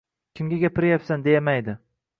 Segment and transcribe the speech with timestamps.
[0.39, 1.79] Kimga gapiryapsan demaydi!